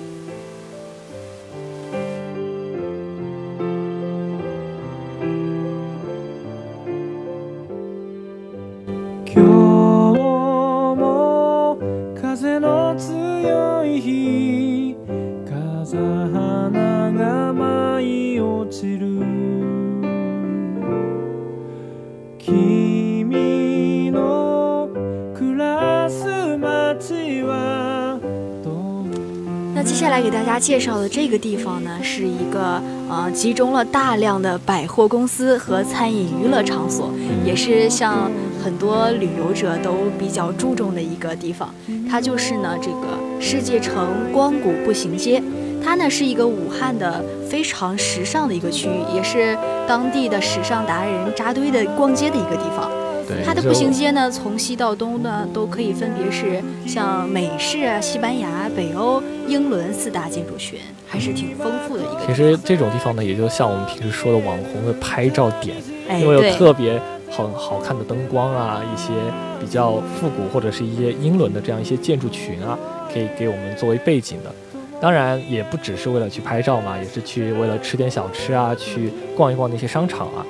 [30.66, 37.12] 介绍的这个地方呢，是一个呃集中了大量的百货公司和餐饮娱乐场所，
[37.46, 38.32] 也是像
[38.64, 41.72] 很多旅游者都比较注重的一个地方。
[42.10, 43.06] 它就是呢这个
[43.40, 45.40] 世界城光谷步行街，
[45.84, 49.56] 它呢是一个武汉的非常时尚的一个区域，也是
[49.88, 52.90] 当地的时尚达人扎堆的逛街的一个地方。
[53.28, 62.26] 对，它的步行街呢，从西到东呢，都可以分别是像美式啊、西班牙、北欧、英伦四大建筑群，还是挺丰富的一个。
[62.26, 65.78] 其实这种地方呢，也就像我们平时说的网红的拍照点，
[66.10, 69.14] 哎，因为有，特别很好看的灯光啊，一些
[69.60, 72.78] 比较复古或者是一些英伦的这样一些建筑群啊，
[73.12, 74.54] 可以给我们作为背景的。
[75.02, 80.46] 当然，也不只是为了去拍照嘛，也是去为了吃点小吃啊，去逛一逛那些商场啊。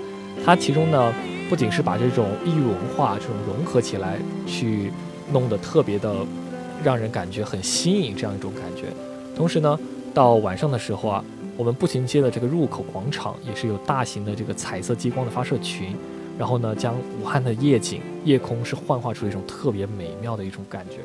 [0.45, 1.13] 它其中呢，
[1.49, 4.91] 不仅是把这种异域文化这种融合起来，去
[5.33, 6.13] 弄得特别的
[6.83, 8.83] 让人感觉很新颖这样一种感觉。
[9.35, 9.79] 同时呢，
[10.13, 11.23] 到晚上的时候啊，
[11.57, 15.95] 我们步行街的这个入口广场也是有大型的这个彩色激光的发射群，
[16.37, 20.97] 然后呢，将武汉的夜景、夜空是幻化出一种特别美妙的一种感觉。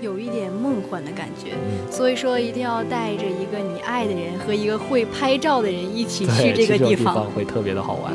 [0.00, 1.52] 有一点梦幻的感觉。
[1.52, 7.24] 嗯，所以说，一定要带着一个你爱的人和一个会拍照的人一起，去这个地地方。
[7.30, 8.12] 会特别的好玩。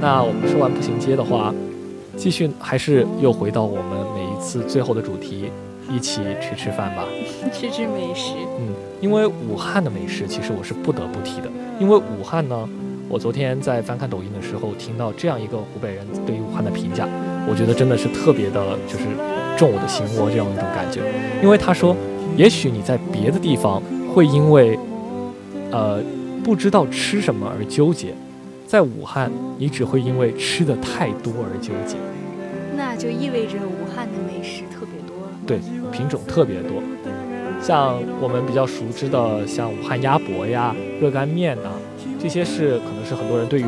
[0.00, 1.54] 那我们说完步行街的话，
[2.16, 5.50] 继续还是又回到我们每一次最后的主题，
[5.90, 7.04] 一起去吃饭吧。
[7.52, 8.32] 吃吃美食。
[8.58, 12.68] 嗯，因为武汉的美食其实我是不得不提的，因为武汉呢，
[13.08, 17.06] 我昨天在翻看抖音的时候听到这样一个湖北人对于武汉的评价，
[17.48, 19.04] 我觉得真的是特别的，就是
[19.56, 21.00] 中我的心窝这样一种感觉。
[21.42, 21.94] 因为他说，
[22.36, 23.82] 也许你在别的地方
[24.14, 24.78] 会因为，
[25.70, 26.00] 呃，
[26.42, 28.14] 不知道吃什么而纠结，
[28.74, 31.96] 在武汉你只会因为吃的太多而纠结。
[32.76, 35.32] 那就意味着武汉的美食特别多了。
[35.46, 35.60] 对，
[35.92, 36.82] 品种特别多，
[37.62, 41.70] 像我们比较熟知的，像武汉鸭脖呀、热干面呐、
[42.18, 43.64] 这些是可能是很多人对于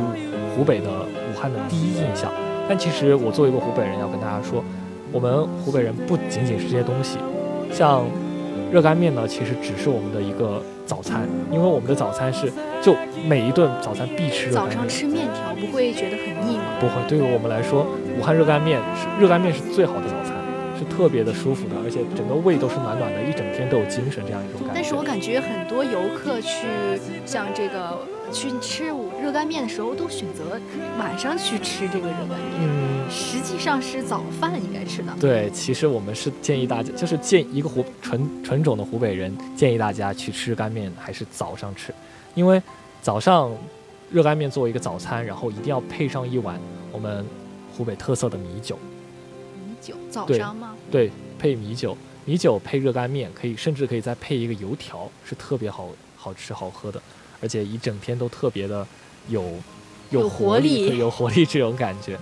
[0.56, 2.32] 湖北的武汉的第一印象。
[2.68, 4.60] 但其实我作为一个湖北人，要跟大家说，
[5.12, 7.16] 我们湖北人不仅仅是这些东西，
[7.70, 8.02] 像
[8.70, 12.52] 热干面呢，其实只是我们的一个早餐，因为我们的早餐是
[12.82, 12.94] 就
[13.26, 14.78] 每一顿早餐必吃热早干面。
[14.78, 16.64] 上吃面条不会觉得很腻吗？
[16.80, 17.86] 不会，对于我们来说，
[18.18, 20.35] 武汉热干面是热干面是最好的早餐。
[20.78, 24.72] 是特别的舒服的，而且整个胃都是暖暖的，一整天都有精神这样一种感觉。
[24.74, 26.66] 但是我感觉很多游客去
[27.24, 27.98] 像这个
[28.32, 30.60] 去吃热干面的时候，都选择
[30.98, 35.12] 晚上去吃这个热干面，嗯，实际上是早饭应该吃的。
[35.20, 41.94] 对，其实我们是建议大家，就是建一个湖纯纯种的湖北人，建议大家去吃干面还是早上吃，
[42.34, 42.60] 因为
[43.00, 43.50] 早上
[44.10, 46.60] 热干面作为一个早餐，然后一定要配上一碗
[46.92, 47.24] 我们
[47.76, 48.78] 湖北特色的米酒，米酒
[50.16, 50.74] 早对上吗？
[50.90, 57.00] 对，配米酒，米酒配热干面，可以甚至可以再配一个油条，是特别好好吃好喝的，
[57.42, 58.86] 而且一整天都特别的
[59.28, 59.44] 有
[60.10, 62.18] 有活活力对有活力这种感觉。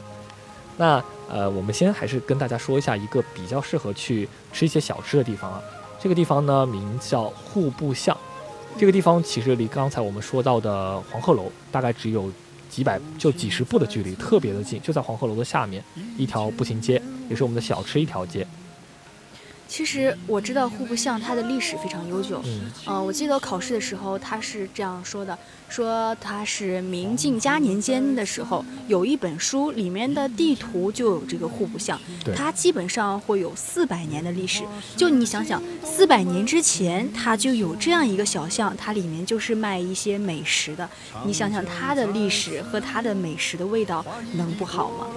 [0.76, 5.62] 那呃，我们先还是跟大家说一下一个比较适合去吃一些小吃的地方啊。
[6.00, 8.16] 这个地方呢，名叫户部巷。
[8.76, 12.28] 这个地方其实离刚才我们说到的黄鹤楼大概只有
[12.74, 15.80] 几百就几十步的距离，特别的近，就在黄鹤楼的下面
[16.18, 17.00] 一条步行街，
[17.30, 18.44] 也是我们的小吃一条街。
[19.74, 22.40] 其实我知道户部巷它的历史非常悠久。
[22.44, 25.36] 嗯，呃，我记得考试的时候他是这样说的，
[25.68, 32.00] 说他是明晋嘉年间的时候有一本书，里面的地图就有这个户部巷，
[32.36, 34.62] 它基本上会有四百年的历史。
[34.96, 40.88] 就你想想，四百年之前它就有这样一个小巷，它里面就是卖一些美食的。
[41.26, 45.08] 你想想它的历史和它的美食的味道，能不好吗？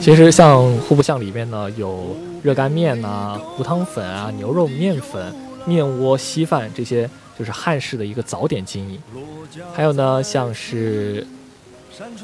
[0.00, 5.32] 其实像户部巷里面呢，有热干面呐、糊汤粉啊、牛肉面粉、
[5.66, 8.98] 面窝、稀饭这些，就是汉式的一个早点经营。
[9.74, 11.26] 还有呢，像是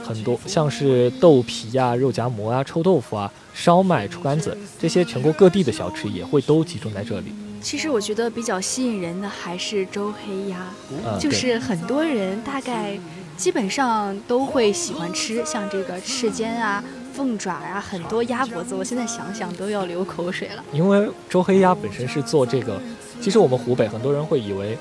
[0.02, 7.26] 很多像是豆皮呀、肉夹馍啊、臭豆腐啊、烧麦、臭干子这些全国各地的小吃也会都集中在这里。
[7.60, 10.66] 其实我觉得比较吸引人的还是周黑鸭。
[10.90, 12.98] 嗯，就是很多人大概
[13.36, 16.82] 基本上都会喜欢吃，像这个翅尖啊、
[17.16, 20.62] 凤爪啊，很多鸭脖子，我现在想想都要流口水了。
[20.70, 22.78] 因为周黑鸭本身是做这个，
[23.22, 24.76] 其实我们湖北很多人会以为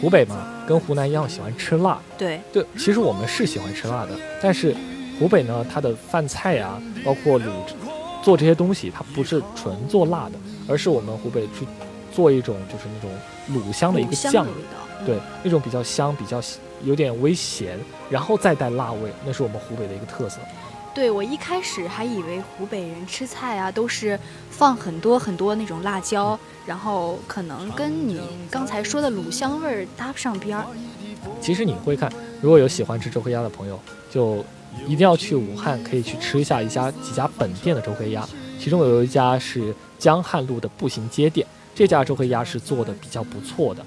[0.00, 4.74] 湖北嘛跟湖南一样喜欢吃辣，对，对，其实我们是喜欢吃辣的，但是
[5.20, 7.44] 湖北呢，它的饭菜啊，包括卤
[8.22, 10.32] 做这些东西，它不是纯做辣的，
[10.66, 11.66] 而是我们湖北去
[12.10, 15.04] 做一种就是那种卤香的一个酱味道。
[15.04, 16.40] 对，那种比较香、比较
[16.82, 17.76] 有点微咸，
[18.08, 20.38] 然后再带辣味，那是我们湖北的一个特色。
[20.94, 24.18] 对我一开始还以为湖北人吃菜啊都是
[24.50, 28.20] 放很多很多那种辣椒，然后可能跟你
[28.50, 30.66] 刚才说的卤香味儿搭不上边儿。
[31.40, 33.78] 其实你会看，如果有喜欢吃周黑鸭的朋友，
[34.10, 34.44] 就
[34.86, 38.28] 一定要去武汉，可以去吃一下一家几家本店的周黑鸭。
[38.58, 43.84] 其中有一家是江汉路的步行街店，这家周黑鸭是做的比较不错的，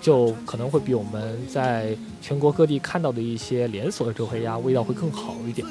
[0.00, 5.66] 就可能会比我们在全国各地看到的一些连锁的周黑鸭味道会更好一点。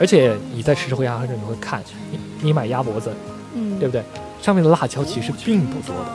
[0.00, 3.12] 而且你在吃周黑鸭的时候，你会看，你你买鸭脖子，
[3.54, 4.02] 嗯，对不对？
[4.40, 6.06] 上面的辣椒其实并不多的。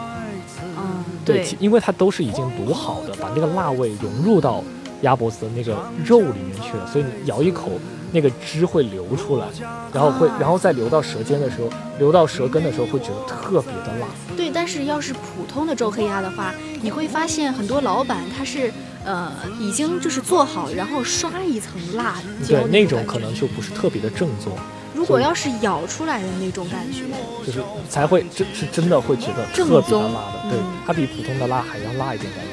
[0.76, 4.64] 嗯，对，对因为它都是已经卤好的，把那个辣味融入到
[5.04, 7.70] 鸭脖子的那个肉里面去了，所以你咬一口，
[8.12, 9.46] 那个汁会流出来，
[9.94, 11.70] 然后会，然后再流到舌尖的时候，
[12.00, 14.08] 流到舌根的时候，会觉得特别的辣。
[14.36, 18.74] 对，但是要是普通的周黑鸭的话，你会发现很多老板他是
[19.06, 24.52] 呃已经就是做好，然后刷一层辣椒对，那种可能就不是特别的正宗，
[24.94, 27.04] 如果要是咬出来的那种感觉，
[27.46, 32.50] 就是才会真是真的会觉得正特别的宗辣的，对嗯，它比普通的辣还要辣一点感觉。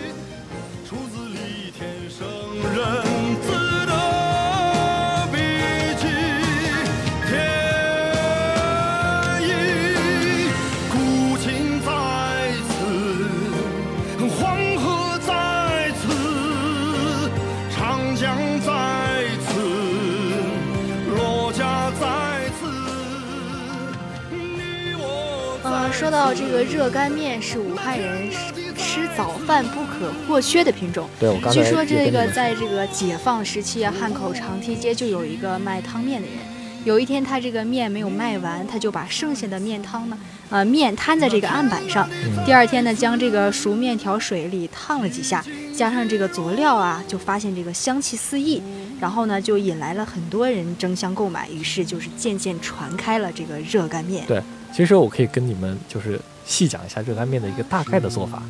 [26.22, 28.30] 到这个热干面是武汉人
[28.76, 31.08] 吃早饭不可或缺的品种。
[31.18, 36.36] 对我刚才据说这个在这个解放时期啊，汉口长堤街就有一个卖汤面的人。
[36.84, 40.16] 有一天他这个面没有卖完，他就把剩下的面汤呢，
[40.48, 42.08] 呃，面摊在这个案板上。
[42.12, 45.44] 嗯第二天呢，将这个熟面条水里烫了几下，
[45.76, 48.62] 加上这个佐料啊，就发现这个香气四溢，
[49.00, 54.24] 然后呢，就引来了很多人争相购买，于是就是渐渐传开了这个热干面。
[54.28, 54.40] 对，
[54.72, 58.42] 其实我可以跟你们就是细讲一下热干面的一个大概的做法。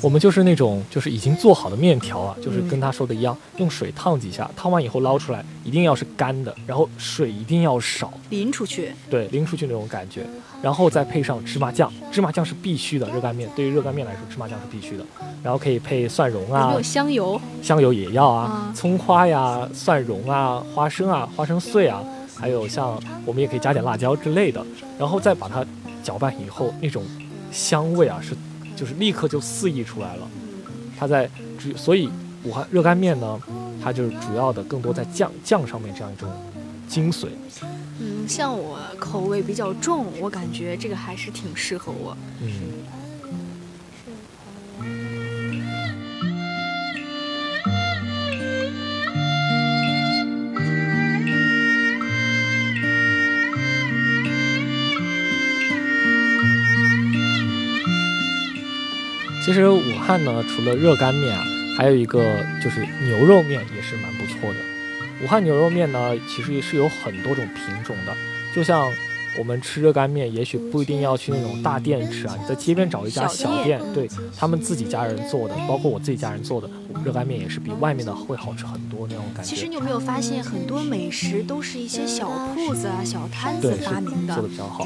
[0.00, 10.24] 我们就是那种就是已经做好的面条啊，就是跟他说的一样，用水烫几下，烫完以后捞出来，一定要是干的，然后水一定要少，淋出去，对，淋出去那种感觉，
[10.62, 15.04] 然后再配上芝麻酱，芝麻酱是必须的，热干面对于热干面来说，芝麻酱是必须的，
[15.42, 16.60] 然后可以配蒜蓉啊。
[16.60, 17.40] 有没有，香油？
[17.60, 22.00] 香油也要啊嗯，葱花呀、蒜蓉啊、花生啊、花生碎啊，
[22.38, 24.64] 还有像我们也可以加点辣椒之类的，
[24.98, 25.64] 然后再把它
[26.02, 27.04] 搅拌以后，那种
[27.50, 28.36] 香味啊是
[28.76, 30.28] 就是立刻就四溢出来了。
[30.98, 31.28] 它在
[31.58, 32.08] 主，所以
[32.44, 33.40] 武汉热干面呢，
[33.82, 36.30] 它就是主要的更多在酱酱上面这样一种
[36.88, 37.26] 精髓。
[38.00, 42.16] 嗯，像我口味比较重，我感觉这个还是挺适合我。
[42.40, 42.50] 嗯。
[59.48, 61.42] 其实武汉呢，除了热干面啊，
[61.74, 64.56] 还有一个就是牛肉面也是蛮不错的。
[65.24, 68.14] 武汉牛肉面呢，其实是有很多种品种的。
[68.54, 68.92] 就像
[69.38, 76.68] 我们吃热干面，也许不一定要去那种大店吃啊，你在街边找一家小店，对他们自己家人做的，包括我自己家人做的
[77.02, 79.48] 热干面，也是比外面的会好吃很多那种感觉。
[79.48, 84.84] 其实你有没有发现，很多美食都是一些小铺子啊、小摊子发明的，做的比较好。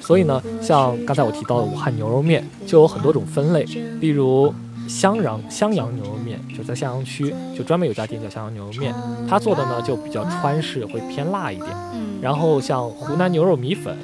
[0.00, 3.62] 所以呢，像刚才我提到的武汉牛肉面，就有很多种分类，
[4.00, 4.52] 例如
[4.88, 8.94] 襄阳襄阳牛肉面，就在襄阳区，就专门有家店叫襄阳牛肉面，
[9.28, 11.68] 他做的呢就比较川式，会偏辣一点。
[11.94, 12.18] 嗯。
[12.20, 13.96] 然后像湖南牛肉米粉，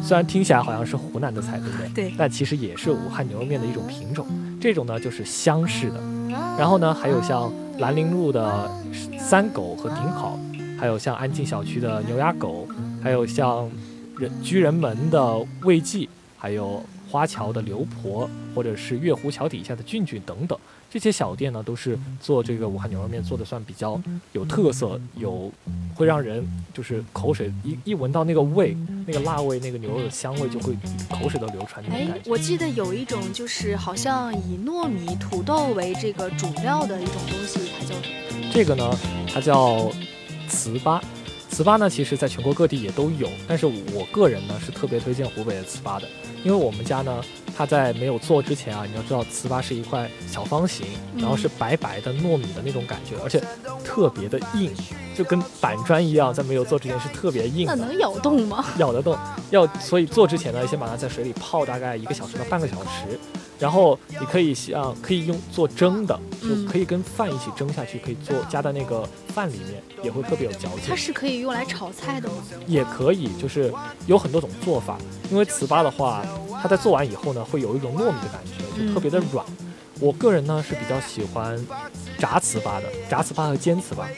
[0.00, 2.08] 虽然听起来好像是湖南的菜，对不对？
[2.08, 2.14] 对。
[2.18, 4.26] 但其实也是武汉牛肉面的一种品种，
[4.60, 6.00] 这种呢就是湘式的。
[6.58, 8.70] 然后呢，还有像兰陵路的
[9.18, 10.38] 三狗和顶好，
[10.78, 12.66] 还有像安静小区的牛鸭狗，
[13.02, 13.70] 还有像。
[14.22, 16.08] 人居人门的魏记，
[16.38, 20.56] 还有花桥的刘婆，或者是月湖桥底下的俊俊等等，
[20.88, 24.00] 这些小店呢，都是做这个武汉牛肉面做的算比较
[24.32, 25.50] 有特色，有
[25.96, 30.72] 会让人就是口水一一闻到那个味，那个辣味，那个牛肉的香味，就会
[31.10, 32.20] 口水都流出来。
[32.26, 38.50] 我记得有一种就是好像以糯米、土豆为这个主料的一种东西，它叫什么？
[38.52, 38.88] 这个呢，
[39.26, 39.90] 它叫
[40.48, 41.00] 糍粑。
[41.52, 46.08] 糍粑呢，其实在全国各地也都有，但是我个人呢是特别推荐湖北的糍粑的，
[46.42, 47.22] 因为我们家呢，
[47.54, 50.86] 它在没有做之前啊，你要知道糍粑是一块小方形，
[51.18, 53.38] 然后是白白的糯米的那种感觉，而且
[53.84, 54.72] 特别的硬，
[55.14, 57.66] 就跟板砖一样，在没有做之前是特别硬。
[57.66, 58.64] 那能咬动吗？
[58.78, 59.14] 咬得动，
[59.50, 63.20] 要所以做之前呢，先把它在水里泡大概一个小时到半个小时。
[63.62, 70.80] 然后你可以像可以用做蒸的，就可以跟饭一起蒸下去，可以做加在那个饭里面，也会特别有嚼劲。
[70.88, 72.34] 它是可以用来炒菜的吗？
[72.66, 73.72] 也可以，就是
[74.06, 74.98] 有很多种做法。
[75.30, 76.26] 因为糍粑的话，
[76.60, 79.46] 它在做完以后呢，会有一种糯米的感觉，就特别的软。
[80.00, 81.56] 我个人呢是比较喜欢
[82.18, 84.08] 炸糍粑的，炸糍粑和煎糍粑，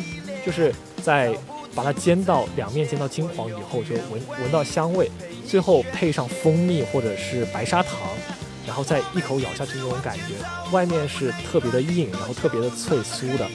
[0.47, 1.37] 就是在
[1.75, 5.11] 把它煎到两面煎到金黄以后，就闻闻到香味，
[5.47, 7.93] 最后配上蜂蜜或者是白砂糖。
[8.67, 10.35] 然后再一口咬下去那种感觉，
[10.73, 13.47] 外面是特别的硬，然后特别的脆酥的，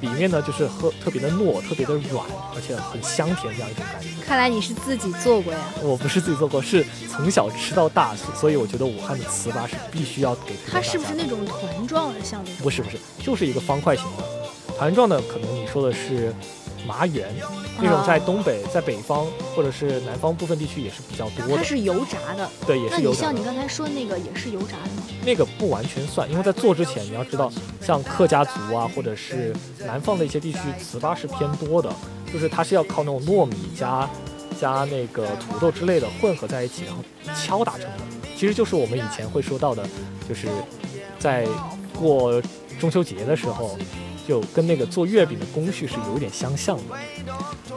[0.00, 4.08] 里面呢就是喝特别的糯，特别的软，而且很香甜这样一种感觉。
[4.26, 5.60] 看来你是自己做过呀？
[5.82, 10.54] 我不是自己做过，是从小吃到大，所以我觉得武汉的糍粑是必须要给。
[10.70, 12.56] 它是不是那种团状的像那种？
[12.62, 14.24] 不是不是，就是一个方块形的。
[14.76, 16.34] 团状的可能你说的是。
[16.86, 17.28] 麻圆，
[17.80, 21.56] 那种在东北、在北方或者是南方部分地区也是比较多的。
[21.56, 23.20] 它是油炸的，对，也是油炸。
[23.20, 25.02] 像你刚才说那个也是油炸的吗？
[25.24, 31.92] 那个不完全算，因为在做之前你要知道，像客家族啊，或者是南方的一些地区，糍粑是偏多的，
[32.32, 34.08] 就是它是要靠那种糯米加
[34.60, 37.02] 加那个土豆之类的混合在一起，然后
[37.34, 37.98] 敲打成的。
[38.36, 39.86] 其实就是我们以前会说到的，
[40.28, 40.48] 就是
[41.18, 41.46] 在
[41.98, 42.40] 过
[42.80, 43.76] 中秋节的时候。
[44.28, 46.94] 就跟那个做月饼的工序是有点相像的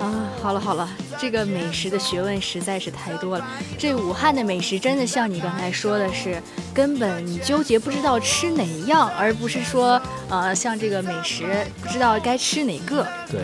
[0.05, 0.27] 啊！
[0.41, 3.47] 好了好了，这个美食的学问实在是太多了。
[3.77, 6.41] 这武汉的美食真的像你刚才说的是，
[6.73, 13.07] 根本你纠结不知道吃哪一样，而不是说呃像这个美食不知道该吃哪个。
[13.29, 13.39] 对。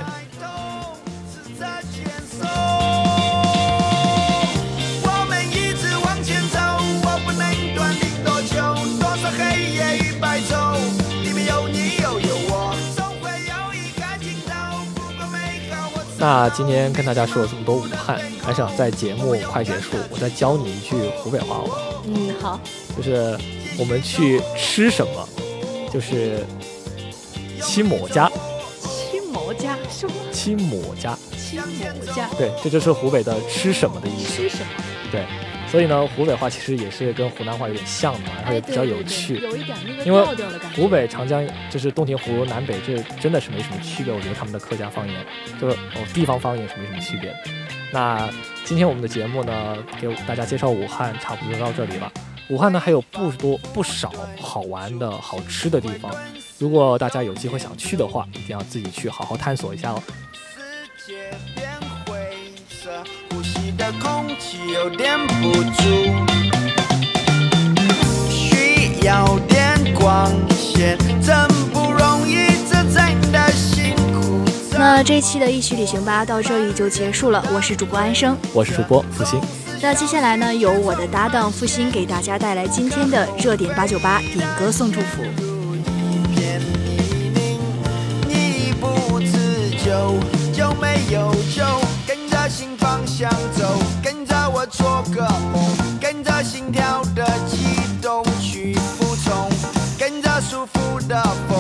[16.20, 21.76] 那今天跟大家说了这么多武汉，还想在节目快结束，我再教你一句湖北话好吗？
[22.06, 22.60] 嗯，好。
[22.98, 23.38] 就是
[23.78, 25.30] 我们去吃什么，
[25.94, 26.44] 就是
[27.62, 28.32] 七某家。
[28.82, 30.14] 七某家什么？
[30.34, 31.16] 吃某家。
[31.38, 32.28] 七某家。
[32.38, 34.34] 对，这就是湖北的吃什么的意思。
[34.34, 34.84] 吃什么？
[35.12, 35.24] 对。
[35.78, 40.82] 所以呢，湖北话其实也是跟湖南话有点像的，然后也比较有趣，有一点那个调调的感觉。
[40.82, 44.12] 湖北长江就是洞庭湖南北，这真的是没什么区别。
[44.12, 45.24] 我觉得他们的客家方言，
[45.62, 47.38] 就是哦地方方言是没什么区别的。
[47.92, 48.28] 那
[48.66, 52.12] 今天我们的节目呢，给大家介绍武汉，差不多到这里了。
[52.50, 54.12] 武汉呢还有不多不少
[54.42, 56.12] 好玩的好吃的地方，
[56.58, 60.02] 如果大家有机会想去的话，一定要自己去好好探索一下哦。
[64.02, 65.82] 空气有点不足，
[68.30, 74.42] 需要点光线，真不容易，这真的辛苦。
[74.78, 79.40] 那这期的一曲旅行吧到这里就结束了，我是主播安生，我是主播付鑫。
[79.82, 85.24] 那接下来呢，由我的搭档复兴给大家带来今天的热点八九八点歌送祝福。
[85.24, 87.60] 一片泥泞，
[88.28, 90.16] 你不自救
[90.52, 91.64] 就没有救，
[92.98, 93.64] 方向走，
[94.04, 95.22] 跟着我做个
[95.54, 95.64] 梦，
[96.02, 97.60] 跟着心跳的悸
[98.02, 99.48] 动去服从，
[100.00, 101.57] 跟着舒服的风，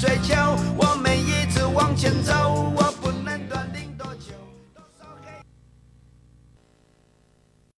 [0.00, 0.34] 追求，
[0.78, 2.79] 我们一直往前走。